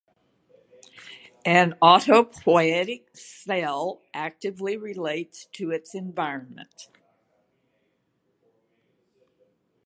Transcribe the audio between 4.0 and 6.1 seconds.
actively relates to its